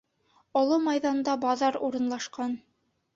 [0.61, 2.57] Оло майҙанда баҙар урынлашҡан.